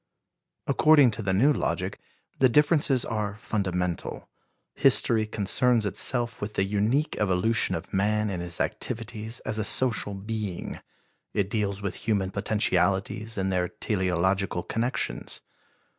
[0.65, 1.99] According to the new logic,
[2.39, 4.27] the differences are fundamental.
[4.73, 10.15] History concerns itself with the unique evolution of man in his activities as a social
[10.15, 10.79] being.
[11.35, 15.41] It deals with human potentialities in their teleological connections.